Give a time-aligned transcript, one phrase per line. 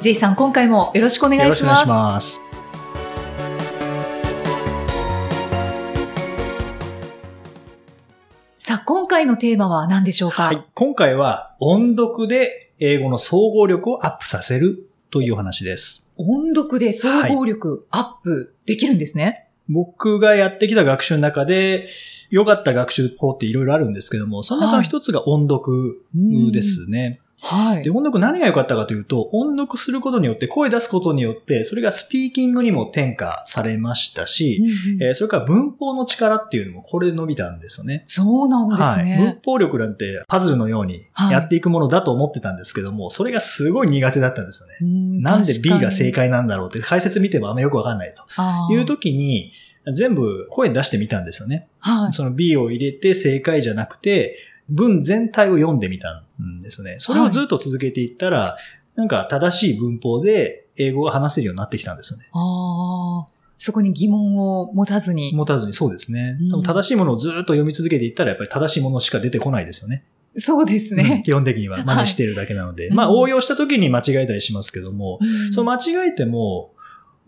[0.00, 2.40] J さん今回もよろしくお願いしますよろしくお願いします。
[8.56, 10.64] さあ今回のテーマは何でしょうか、はい。
[10.72, 16.14] 今回は音読で英語の総合力をアップさせるというお話です。
[16.16, 21.86] 音読で総合力アップできるんですね、僕がやってきた学習の中で
[22.30, 26.02] 良かった学習法っていろいろあるんですけども、その中の一つが音読
[26.52, 27.02] ですね。
[27.02, 27.20] はい
[27.82, 38.04] で、音読何が良かったかというと、音読することによって、声出すことによって、それがスピーキングにも転化されましたし、うんうんえーそれから文法の力っていうのもこれで伸びたんですよね。
[38.06, 39.04] そうなんですはい。
[39.04, 39.38] 文ね。
[39.44, 44.74] 法力なんてパズルのようにやっていくものだと思ってたんですけども、それがすごい苦手だったんですよね。
[44.80, 49.52] うんなんで B が正解なんだろうって解説見てもあんまよくわかんないという時に、
[49.94, 51.68] 全部声に出してみたんですよね。
[51.78, 52.12] はい。
[52.12, 54.36] その B を入れて正解じゃなくて、
[54.70, 56.96] 文全体を読んでみたんですよね。
[56.98, 58.56] それをずっと続けていったら、
[58.94, 62.26] なんか正しい文法で英語が話せるようになってきたんですよね。
[62.32, 65.32] ああ、そこに疑問を持たずに。
[65.34, 66.38] 持たずにそうですね。
[66.52, 70.04] うん正しいものをずっと読み続けていったら、やっぱり正しいものしか出てこないですよね。
[70.36, 71.22] そうですうんね。
[71.24, 72.84] 基本的には真似してるだけなので。
[72.84, 76.72] はいうんまあ応用した時に間違えたりしますけども、うんその間違えても、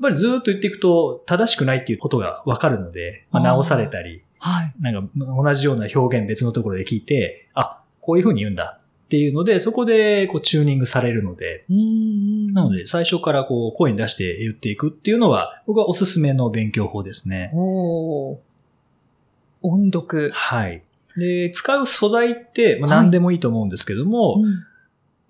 [0.00, 4.74] やっぱりずっと言っていくと正しくないっていうことがわかるので、まあ、直されたり、はい。
[4.80, 17.52] なんか同じような表現別のところで聞いて、あ、こういうふうに言うんだっていうので、そこでこうチューニングされるので、うんなので最初からこう声に出して言っていくっていうのは、僕はおすすめの勉強法ですね。
[17.54, 18.38] おー
[19.62, 20.32] 音読。
[20.34, 20.82] はい。
[21.16, 24.66] で、使う素材って、まあ、はい何でもいいと思うんですけども、うん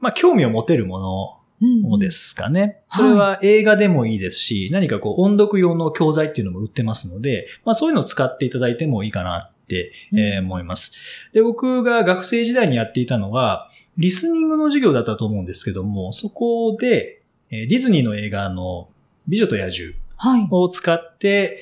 [0.00, 2.60] まあ興味を持てるものうんですかね。
[2.60, 10.92] はいそれは映画でもいいですし、何かこう音読用の教材っていうのも売ってますので、まあそういうのを使っていただいてもいいかなって、えー思います。
[11.32, 18.88] で、僕が学生時代にやっていたのは、リスニングの授業だったと思うんですけども、そこで、えーディズニーの映画の
[19.28, 20.46] 美女と野獣はい。
[20.50, 21.58] を使って、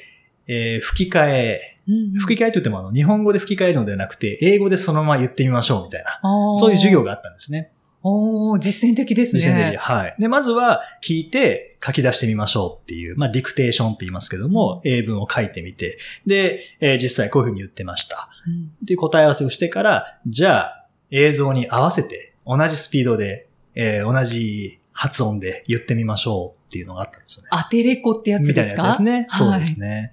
[0.48, 1.76] えー吹き替え、
[2.20, 6.20] 吹き替えといってもあの、日本語で吹き替えるのではなくて、英語でそのまま言ってみましょうみたいな、
[6.54, 7.10] そういう授業が。
[7.10, 7.70] があったんですね。
[8.02, 9.40] おー実践的ですね。
[9.40, 10.16] 実践的にはい。
[10.18, 18.28] で、まずは聞いて書き出してみましょうっていう、まあ、ディクテーションって言いますけども、英文を書いてみて、で、えー実際こういうふうに言ってました。
[18.46, 27.48] うんで、答え合わせをしてから、じゃあ、映像に合わせて、同じスピードで、えー同じ発音で言ってみましょうっていうのがあったんですよね。
[27.52, 29.26] アテレコってやつみたいなですかやつですね。
[29.28, 30.12] そうですね。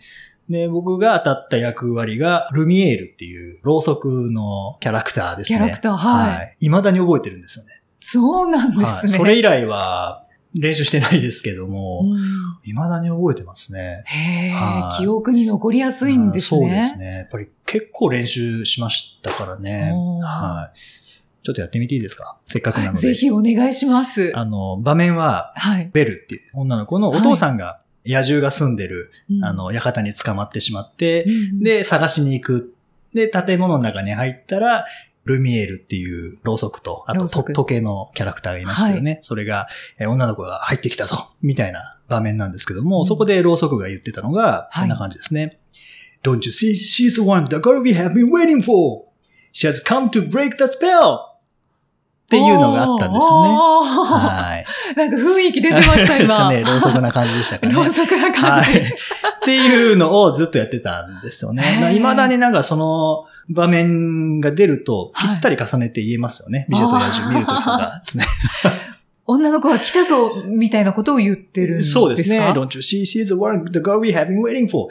[0.50, 5.60] で、僕が当たった役割が、ルミエールっていう、ろうそくのキャラクターですね。
[5.60, 6.66] キャラクターはいい。
[6.68, 7.77] 未だに覚えてるんですよね。
[8.00, 8.86] そうなんですね。
[8.86, 9.08] はい。
[9.08, 14.04] それ以来は、練習してないですけども、うん未だに覚えてますね。
[14.06, 16.62] へえは、い記憶に残りやすいんですね。
[16.62, 17.18] そうですね。
[17.20, 19.94] やっぱり結構練習しましたからね。
[20.22, 20.78] はい。
[21.44, 22.38] ちょっとやってみていいですか？
[22.44, 23.00] せっかくなので。
[23.00, 24.34] ぜひお願いします。
[24.36, 25.90] あの、場面は、はい。
[25.94, 32.74] ベルっていう女の子のお父さんが野獣が住んでる、うんあ、の、館に捕まってしまって、うん、で、探しに行く。
[33.14, 34.86] で、建物の中に入ったら、
[35.28, 39.20] ルミエールっていうろうそくと、あと時計のキャラクターがいましたよね。
[39.22, 39.68] それが、
[40.00, 45.58] えー女の子が入ってきたぞみたいな場面なんですけども、うんそこでろうそくが言ってたのが、はいこんな感じですね。
[46.24, 49.06] Don't you see, she's the one the girl we have been waiting for.
[49.54, 51.37] She has come to break the spell!
[52.28, 53.50] っていうのがあったんですよね。
[53.56, 54.98] はい。
[54.98, 56.50] なんか雰囲気出てました、 ですか今。
[56.52, 57.72] ね、ろうそくな感じでしたかね。
[57.74, 58.72] ろうそくな感じ。
[58.72, 58.82] はい。
[58.82, 58.86] っ
[59.46, 61.94] ていうのをずっとやってたんですよね。
[61.96, 66.66] いまだになんかその場面が出るとぴったり重ねて言えますよね。
[66.68, 68.26] 美女と野獣見るときとかですね。
[69.26, 72.00] 女の子が来たぞ、みたいなことを言ってるんですか？
[72.02, 72.40] そうですね。
[72.40, 74.88] Don't you see, she's the one, the girl we have been waiting for.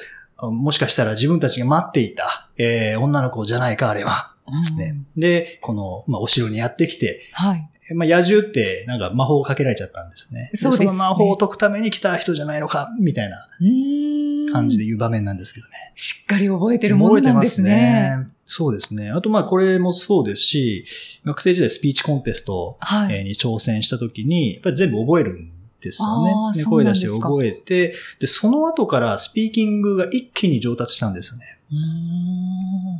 [0.50, 4.32] もしかしたら自分たちが待っていた、えー女の子じゃないか、あれは。
[4.46, 4.94] ですね。
[5.16, 7.70] で、この、まあ、お城にやってきて、はい。
[7.94, 10.50] まあ、野獣ってなんか魔法をかけられちゃったんですね。
[10.54, 15.92] そうですねその魔法を解くために来た人じゃないのか、みたいなうーん感じで言う場面なんですけどね。
[15.94, 17.70] しっかり覚えてるもんなんですね。
[17.70, 18.36] 覚えてますね。
[18.44, 19.10] そうですね。
[19.10, 20.84] あと、まあ、これもそうですし、
[21.24, 22.78] 学生時代スピーチコンテスト
[23.08, 31.58] に挑戦したときに、やっぱり全部覚えるんですよね声出して覚えて、で、その後からスピーキングが一気に上達したんですよね。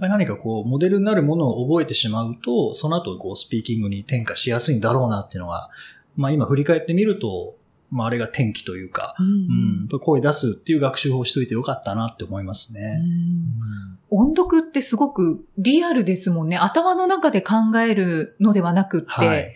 [0.01, 5.71] 何かこう、モデルになるものを覚えてしまうと、その後こう、スピーキングに転化しやすいんだろうなっていうのが、
[6.17, 7.57] まあ今振り返ってみると
[7.91, 13.01] まあ、あれが転機というか、ううんん、やっぱ声出すっていう学習法をしといてよかったなって思いますね。
[14.11, 16.57] 音読ってすごくリアルですもんね。
[16.57, 19.53] 頭の中で考えるのではなくって、はい。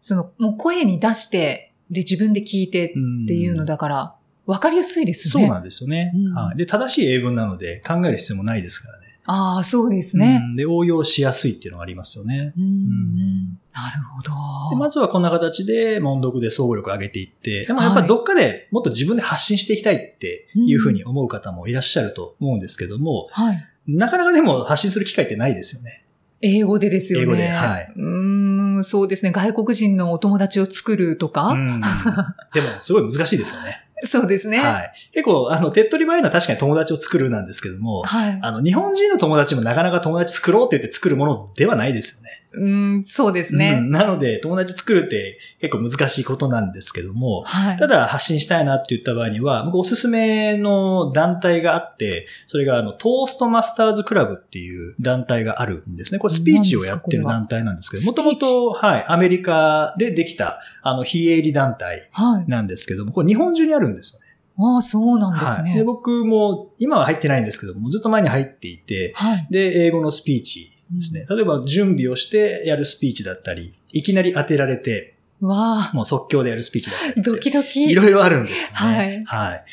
[0.00, 4.14] その、もう声に出して、で、自分で聞いてっていうのだから、
[4.46, 5.44] わかりやすいですね。
[5.44, 6.58] そうなんですよね、うんはい。
[6.58, 9.04] で、正しい英文なので考える必要もないですからね。
[9.26, 10.42] ああ、そうですね。
[10.42, 12.52] うんで、応用しやすいっていうのがありますよね。
[12.56, 14.30] うんうんなるほど。
[14.70, 23.66] でまずはこんな形で、音読で総合力を上げていって、でもやっぱりどっかでもっと自分で発信していきたいっていうふうに思う方もいらっしゃると思うんですけども、はい。
[23.88, 26.04] なかなかでも発信する機会ってないですよね。
[26.40, 27.24] 英語でですよね。
[27.24, 28.33] 英語ではいうー
[28.78, 29.32] ん、そうですね。
[29.32, 31.80] 外国人のお友達を作るとか、うん
[32.52, 33.84] でも、すごい難しいですよね。
[34.02, 34.58] そうですね。
[34.58, 34.92] はい。
[35.12, 38.38] 結構、あの、手っ取り早いのは確かに友達を作るなんですけども、はい。
[38.42, 42.43] あの、日本人の友達もなかなか友達作ろうって言って作るものではないですよね。
[42.56, 42.68] う
[42.98, 43.78] ん、そうですね。
[43.78, 47.76] うんなので、友達作るって結構難しいことなんですけども、はい。
[47.76, 56.18] ただ発信したいなって言った場合には、僕おすすめの団体があって、それがあの、トーストマスターズクラブっていう団体があるんですね。
[56.18, 62.48] これスピーチをやってる団体なんですけど、もともと、はい、アメリカでできた、あの、非営利団体はい。
[62.48, 64.24] なんですけども、これ日本中にあるんですよね。
[64.56, 65.72] ああ、そうなんですはい。
[65.72, 65.84] で、ね。
[65.84, 69.46] 僕も、今は入ってないんですけども、ずっと前に入っていて、はい。
[69.50, 71.26] で、英語のスピーチですね。
[71.28, 77.22] 例えば、準備をしてやるスピーチだったり、いきなり当てられて、わあ、もう即興でやるスピーチだったり。
[77.22, 77.90] ドキドキ。
[77.90, 78.96] いろいろあるんですよね。
[78.96, 79.64] はいはい。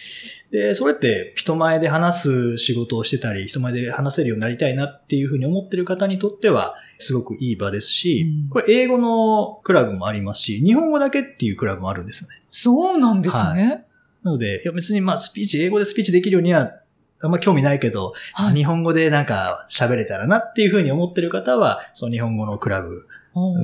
[0.52, 12.44] で、それって人前で話す仕事をしてたり、人前で話せるようになりたいなっていうふうに思ってる方にとっては、すごくいい場ですし、うんこれ英語のクラブもありますし、日本語だけっていうクラブもあるんですよね。
[12.52, 13.86] そうなんですね。
[14.24, 16.81] なので、いや別にまあスピーチ、英語でスピーチできるようには
[17.24, 18.56] あんま興味ないけど、はい。
[18.56, 23.08] 日本語でなんか喋れたらなっていうふうに思ってる方は、その日本語のクラブ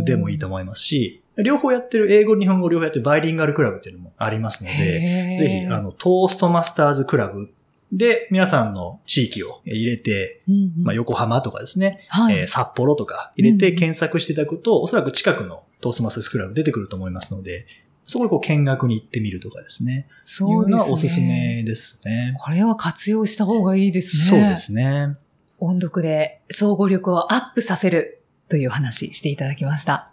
[0.04, 7.52] でもいいと思いますし、両方やってる、英語、日本語両方やってるバイリンガルクラブっていうのもありますので、ぜひ、あの、トーストマスターズクラブ
[7.92, 12.38] で皆さんの地域を入れて、うんうんまあ、横浜とかですね、はい。
[12.38, 17.66] えー札幌とか入れてうん検索していただくと、おそらく近くのトーストマスターズクラブ出てくると思いますので、
[18.08, 20.08] そこでこう見学に行ってみるとかですね。
[20.24, 20.76] そうですね。
[20.76, 22.34] いうのはおすすめですね。
[22.40, 24.40] これは活用した方がいいですね。
[24.40, 25.18] そうですね。
[25.60, 30.10] 音読で総合力をアップさせるという話していただきました。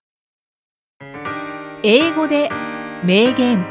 [1.85, 2.50] 英語で
[3.05, 3.64] 名言。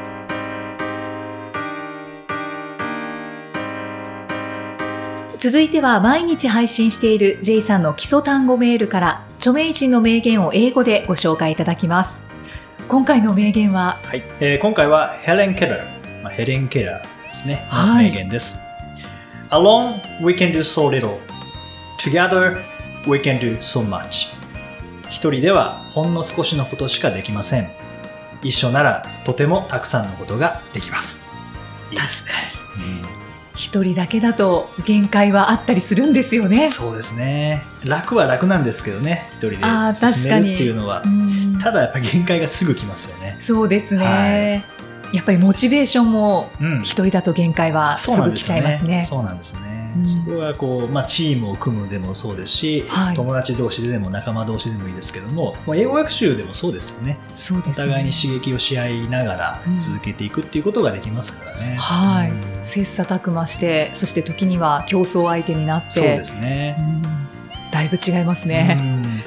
[5.37, 12.23] 続いては毎日配信している J さんの基礎単語メールから著名人の名言を英語でご紹介いただきます。
[12.87, 14.23] 今回の名言は、はい。
[14.39, 16.23] えー今回はヘレン・ケラー。
[16.23, 17.65] まあ、ヘレン・ケラーですね。
[17.69, 18.59] はい名言です。
[19.49, 21.17] Alone, we can do so little.
[21.99, 22.59] Together,
[23.07, 24.35] we can do so much.
[25.09, 27.69] 一人ではほんの少しのことしかできません。
[28.41, 31.25] 一緒ならとてもたくさんのことができます。
[31.91, 32.31] いいですね。
[33.55, 36.71] 一人だけだと限界はあったりするんですよね。
[36.71, 37.61] そうですね。
[37.85, 39.29] 楽は楽なんですけどね。
[39.33, 39.57] 一人で
[39.95, 41.07] 進めるっていうのはう。
[41.07, 41.22] ん
[41.63, 43.35] ただやっぱ限界がすぐ来ますよね。
[43.39, 44.63] そうですね。
[44.65, 46.81] はやっぱりモチベーションもうん。
[46.81, 49.03] 一人だと限界はすぐ来ちゃいますね。
[49.03, 49.67] そうなんですよね。
[49.69, 49.73] うん
[50.07, 57.19] そこはこう、まあ、チームを組むでもそうですし、はい友達同士でも仲間同士でもいいですけども、まあ、英語学習でもそうですよね。
[57.35, 57.87] おそうですね。
[57.87, 61.75] 互いに刺激をし合いながらうん続けていくっていうことができますからね。
[61.79, 66.77] はいうん切磋琢磨して、そして時には競争相手になって、そうですね。
[66.79, 67.01] うん
[67.71, 68.77] だいぶ違いますね。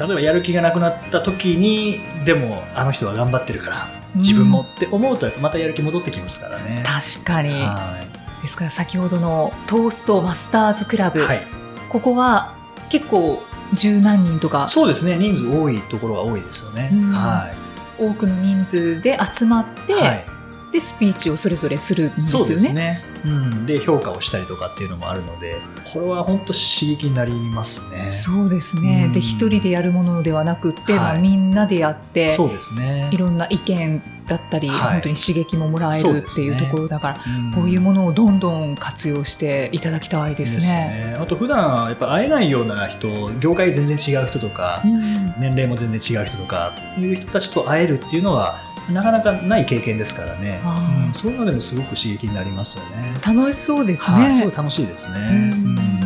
[0.01, 6.83] うん例えばやる気がなくなった時に、でもあの人は頑張ってるから、自分もって思うとまたやる気戻ってきますからね。
[6.85, 7.51] 確かに。
[7.51, 11.47] はいですから先ほどのトーストマスターズクラブ、はい。
[11.89, 12.55] ここは
[12.91, 15.17] 結構十何人とかそうですね。
[15.17, 16.91] 人数多いところが多いですよね。
[16.93, 17.51] うんは
[17.99, 19.95] 多くの人数で集まって、い。
[19.97, 20.25] はい
[20.73, 23.03] でスピーチをそれぞれするんですよね。
[23.27, 23.67] そうん。
[23.67, 25.57] で、評価をしたりとかっていうのもあるので、
[25.93, 28.13] これは本当刺激になりますね。
[28.13, 29.05] そうですね。
[29.07, 33.17] うんで一人でやるものではなくって、はいまあみんなでやってそうですねい。
[33.17, 41.17] ろんな意見だったり、はい本当に刺激ももらえるっていうところだから、うんこういうものをどんどん活用していただきたいですね。
[41.19, 48.59] あと普段やっぱ会えないような人、業界全然違う人とか、うん年齢も全然違う人とかいう人たちと会えるっていうのは
[48.91, 50.61] なかなかない経験ですからね。
[50.65, 53.15] うんそういうのでもすごく刺激になりますよね。
[53.27, 54.17] 楽しそうですね。
[54.17, 55.19] はい、すごい楽しいですね。
[55.19, 56.01] うんうん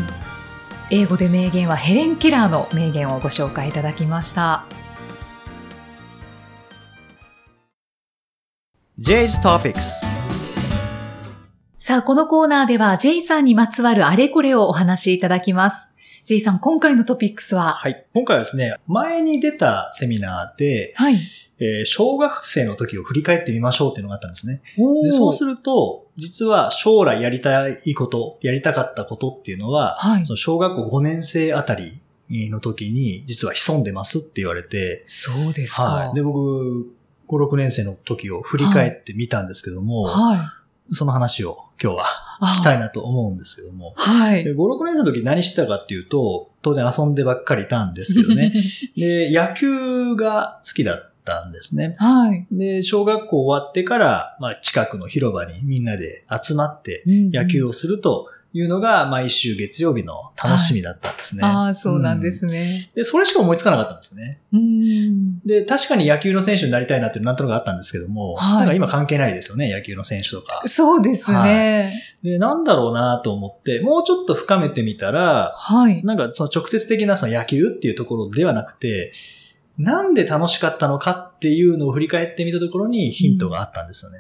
[0.93, 4.65] 英語で名言はヘレン・ケラーの名言をご紹介いただきました。
[8.99, 10.03] J's Topics
[11.79, 15.91] さあ、このコーナーでは J さんにまつわるあれこれをお話しいただきます。
[16.25, 17.75] J さん、今回のトピックスは？
[17.75, 18.05] はい。
[18.13, 21.17] 今回はですね、前に出たセミナーで、はい。
[21.61, 24.63] えー小学生の時を振り返ってみましょうっていうのがあったんですね。
[24.79, 30.33] おでそうするると、実は将来やりたいこと、やりたかったことっていうのは、はいそ。
[30.33, 32.01] の小学校5年生あたり
[32.31, 35.83] の時に、実は潜んでますって言われて、そうですか。
[35.85, 36.15] はい。
[36.15, 36.87] で、僕、
[37.29, 40.39] 5、6年生の時を振り返ってみたんですけども、はい。
[40.93, 42.05] その話を今日は
[42.41, 44.55] あしたいなと思うんですけども、はいで。
[44.55, 48.53] 5、6年生の時何してたかっていうと、当然遊んでばっかりいたんですけどね。
[48.97, 51.10] で、野球が好きだった
[51.47, 51.95] んですね。
[51.97, 52.47] はい。
[52.53, 57.71] で、小学校終わってから、まあ、近くの広場にみんなで集まって野球を。
[57.71, 61.45] をするというのが毎週月曜日の楽しみだったんですね。
[61.45, 62.91] ああ、そうなんですうんね。
[62.97, 64.41] で、それしか思いつかなかったんですね。
[64.53, 65.39] うん。
[65.47, 70.63] で、確かに野球の選手になりたいなっていうのなんとなくあったんですけども、はいなんか今関係ないですよね、野球の選手とか。
[70.67, 71.93] そうですね。
[72.25, 76.05] で、なんだろうなと思って、もうちょっと深めてみたら、はい。
[76.05, 79.13] なんかその直接的なその野球っていうところではなくて、
[79.81, 84.19] なんで楽しかったのかっていうのを振り返ってみたところにヒントがあったんですよね。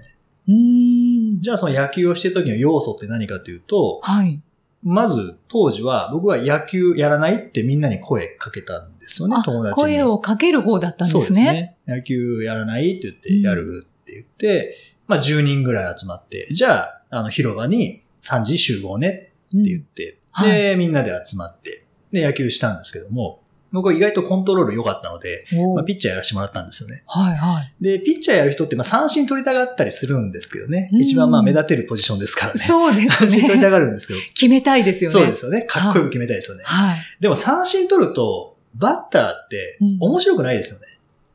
[0.48, 1.40] うん。
[1.42, 4.40] じゃあその野球をしてる時の要素って何かというと、はい。
[4.82, 9.82] まず当時は僕は野球やらないってみんなに声かけたんですよね、あ友達に。
[9.82, 11.52] 声をかける方だったんですそうですね。
[11.52, 11.76] ね。
[11.86, 14.74] 野球やらないって言って、やるって言って、
[15.06, 27.04] まあ10人ぐらい集まって、じゃあ、あの広場に3時集合ねって言って、うんで、みんなで集まって、で、野球したんですけども、僕は意外とコントロール良かったので、おまあ、ピッチャーやらせてもらったんですよね。
[27.06, 27.74] はいはい。
[27.80, 30.90] で、ピッチャーやる人って、まあ、三振取りたがったりするんですけどね。
[30.92, 32.58] うん一番まあ目立てるポジションですからね。
[32.58, 33.64] そうです三振取りね。
[33.64, 34.20] たがるんですけど。
[34.34, 35.12] 決めたいですよね。
[35.12, 35.62] そうですよね。
[35.62, 36.64] かっこよく決めたいですよね。
[36.64, 36.98] はい。
[37.20, 40.86] でも三振取ると、バッターってうん面白くないですよね。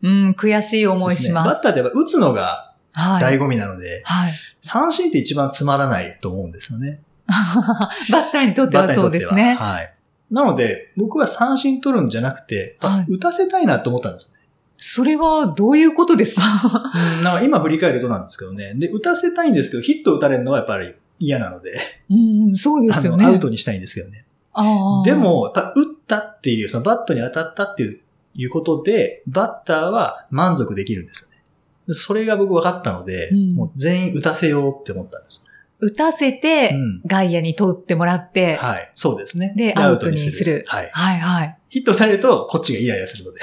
[0.04, 1.48] うん、悔しい思いします。
[1.48, 3.24] バッターってやっぱ打つのがはい。
[3.24, 4.34] 醍醐味なので、はい。
[4.62, 7.02] 三振って一番つまらないと思うんですよね。
[7.28, 9.56] バッターにとってはそうですね。
[9.56, 9.95] はい。
[10.32, 14.40] なので、僕は三振取るんじゃなくて、はい打たせたいなと思ったんですね。
[14.78, 16.42] それはどういうことですか？
[17.18, 18.74] うんなんか今振り返るとなんですけどね。
[18.76, 21.80] で、打たせたいんですけど、ヒット打たれるのはやっぱり嫌なので、
[22.10, 23.26] うん、そうですよね。
[23.26, 24.26] アウトにしたいんですけどね。
[25.06, 28.00] で、も、た打ったっていう、そのバットに当たったっていう
[28.36, 31.44] いうことで、バッターは満足できるんですよね。
[31.88, 35.46] でそれが僕分かったので、うんもう全員打たせようって思ったんです。
[35.80, 38.92] 打たせて、うん外野に通ってもらって、はい。
[38.94, 39.54] そうですね。
[39.56, 40.66] で、アウトにする。
[40.68, 40.90] はい。
[40.92, 41.58] はいはい。
[41.70, 43.42] ヒット打たれると、こっちがイライラするので。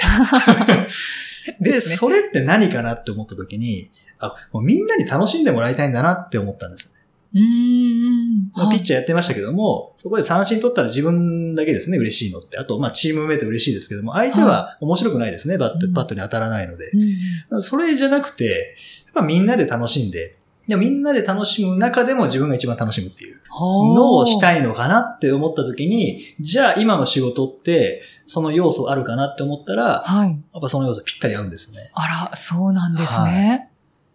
[1.59, 7.03] で、それって何かなって思った時に、あ、もうみんなに楽しんでもらいたいんだなって思ったんですね。
[7.33, 8.51] うーん。
[8.55, 12.57] まあ、ピッチチャーやってましたけども、そこで三振取ったら自分だけですね、嬉しいのって。
[12.57, 16.89] あと、まあ、チームメイト嬉しいですけども、相手は面白くないですね、バット、うんバットに当たらないので。
[17.51, 18.75] うんそれじゃなくて、
[19.05, 24.53] やっぱみんなで楽しんで、でもみんなで楽しむ中でも自分が一番楽しむっていうのをしたい。
[24.59, 30.29] いのかなって思った時に、じゃあ今の仕事って、その要素あるかなって思ったら、はい。
[30.29, 31.91] やっぱその要素ぴったり合うんですよね。
[31.93, 33.69] あら、そうなんですね。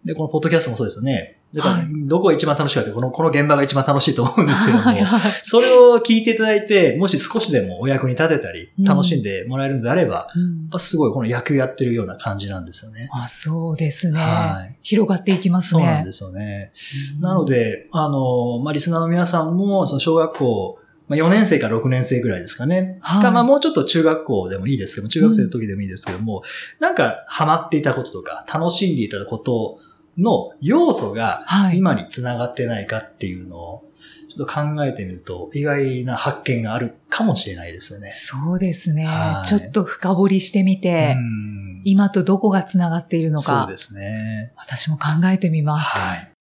[0.04, 1.37] で、このポッドキャストもそうですよね。
[1.54, 10.40] だからはいどこが一番楽しいかって、この、この現場が一番楽しいと思うんですけども、はいはいそれを聞いていただいて、もし少しでもお役に立てたりうん、楽しんでもらえるのであれば、や
[10.72, 13.08] うんすごいこの野球やってるような感じなんですよね。
[13.12, 14.76] あ、そうですねはい。
[14.82, 15.80] 広がっていきますね。
[15.80, 16.72] そうなんですよね。
[17.16, 20.78] うんなの、で、あの、まあ、リスナーの皆さんも、その小学校、
[21.08, 22.98] まあ、4年生から6年生ぐらいですかね。
[23.00, 26.42] はいかまあ、もうちょっと中学校でもいいですけども、中学生の時でもいいですけども、
[26.80, 29.78] なんかハマっていたこととか、楽しんでいたこと
[30.18, 31.78] の要素がはい。
[31.78, 33.84] 今につながってないかっていうのを、
[34.28, 38.10] ちょっと考えてみると、意外な発見があるかもしれないですよね。
[38.10, 39.42] そうですねは。
[39.44, 44.52] いちょっと深掘りしてみて、うん今とどこがつながっているのかそうで、すね。
[44.56, 45.96] 私も考えてみます。
[45.96, 46.32] はい。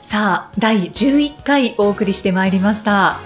[0.00, 3.18] さあ、第11回お送りしてまいりました。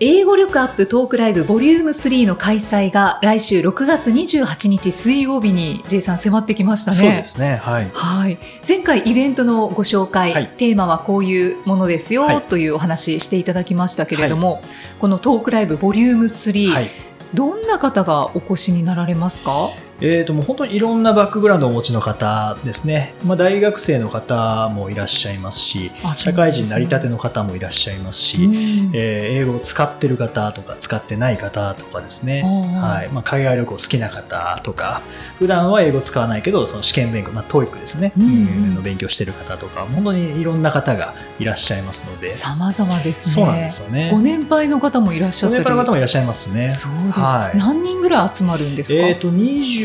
[0.00, 6.96] 英語力アップトークライブボリューム3の開催が来週6月28日水曜日に J さん迫ってきましたね。
[6.96, 7.60] そうですね。
[7.62, 7.90] はい。
[7.94, 8.38] はい。
[8.66, 14.62] 前回イベントのご紹介、はいテーマはこういうものですよ、はいというお話していただきましたけれども、
[14.98, 16.90] このトークライブボリューム3、はい。
[17.32, 19.68] どんな方がお越しになられますか？
[20.00, 28.54] えー、ともう本当にいろんなバックグラウンドをお持ちの方ですね、まあ、大学生の方もいらっしゃいますしあ社会人なりたての方もいらっしゃいますし、うん
[28.94, 33.08] えー英語を使ってる方とか使ってない方とかですね、はい。
[33.12, 35.02] まあ、海外旅行好きな方とか
[35.38, 42.28] 普段は英語使わないけどその試験勉強、まあ、TOEIC ですね、の勉強してる方とか本当にいろんな方がいらっしゃいますので。
[42.28, 43.44] 様々ですね。
[43.46, 44.10] そうなんですよね。
[44.12, 45.62] ご年配の方もいらっしゃったり。
[45.62, 46.70] ご年配の方もいらっしゃいますね。
[46.70, 47.58] そうです、はい。
[47.58, 49.30] 何人ぐらい集まるんですか、えー、と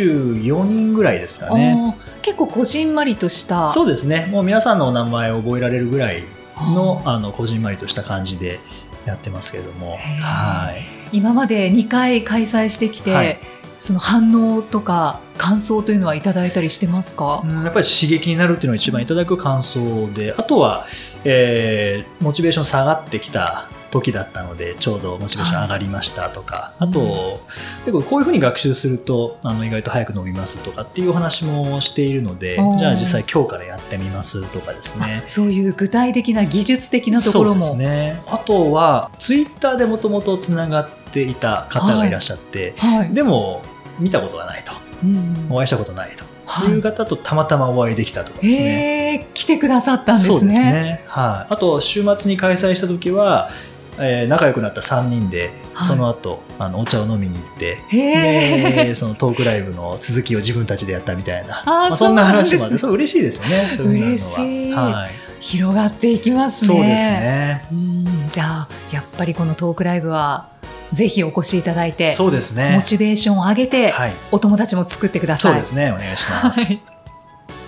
[0.03, 3.69] 24人ぐらいですかね結構こじんまりとした。
[3.69, 4.27] そうですね。
[4.29, 6.23] もう皆さんのお名前を覚えられるぐらい
[6.57, 8.59] のああのこじんまりとした感じで、
[9.05, 11.17] やってますけれども、はい。
[11.17, 13.39] 今まで2回開催してきて、はい
[13.79, 20.85] その反応とか感想というのはいただいたりしてますか、うんやっぱり刺激になるっていうのが一番いただく感想で、あとは、
[21.23, 27.41] えーモチベーション下がってきた時だったので、ちょうどモチベーション上がりましたとか、はいあと、
[27.85, 35.23] 結構こういうふうに学習すると、あの意外と早く伸びますとかっていうお話もしているのでじゃあ実際今日からやってみますとかですね。
[35.27, 37.61] そういう具体的な技術的なところも。
[37.61, 38.21] そうですね。
[38.27, 43.13] あとは、ツイッターでもともとつながっていた方がいらっしゃって、はい。
[43.13, 43.61] でも
[43.99, 49.27] 見たことがないと、うんお会いしたことないとはいいう方とたまたまお会いできたとかですね。
[49.33, 50.39] 来てくださったんですね。
[50.39, 51.03] そうですね。
[51.07, 51.53] はい。
[51.53, 53.51] あと、週末に開催した時は、
[53.99, 57.77] えー仲良くなった3人で、はいその後、あの、お茶を飲みに行って。
[57.91, 61.63] で、 そのトークライブの続きを自分たちでやったみたいな。
[61.65, 63.71] まあ、そんな話もあって、そうねそう嬉しいですよね。
[63.75, 65.11] そういうのははい。
[65.39, 66.75] 広がっていきますね。
[66.75, 67.11] そうです。
[67.11, 67.65] ね。
[67.71, 70.49] うん、じゃあ、やっぱりこのトークライブは、
[70.91, 72.81] ぜひお越しいただいて、そうですモね。
[72.83, 74.11] チベーションを上げて、はい。
[74.31, 75.53] お友達も作ってください。
[75.53, 75.91] そうですね。
[75.91, 76.59] お願いします。
[76.59, 76.99] はい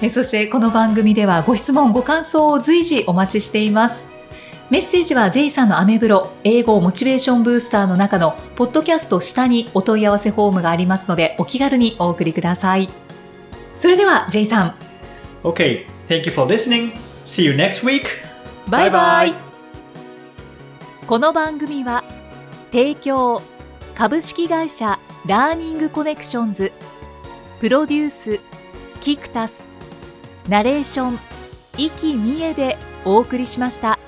[0.04, 4.11] えそしてこの番組ではご質問ご感想を随時お待ちしています
[4.72, 12.90] メッセージは J さんのアメブロ英語モチベーションブースターの中のポッドキャスト下にお問い合わせフォームがありますのでお気軽にお送りください
[13.76, 14.76] それでは J さん
[15.44, 15.88] Okay.
[16.08, 16.94] Thank you for listening.
[17.26, 18.06] See you next week.
[18.70, 19.34] バイ
[21.06, 22.06] この番組は
[22.72, 23.42] 提供
[23.94, 26.72] 株式会社ラーニングコネクションズ
[27.60, 28.40] プロデュース
[29.02, 29.68] キクタス
[30.48, 31.20] ナレーション
[31.76, 34.00] 生きみえでお送りしました。